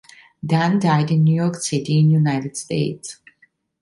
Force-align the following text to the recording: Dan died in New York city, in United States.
Dan 0.43 0.79
died 0.79 1.11
in 1.11 1.23
New 1.23 1.35
York 1.35 1.57
city, 1.57 1.99
in 1.99 2.09
United 2.09 2.57
States. 2.57 3.19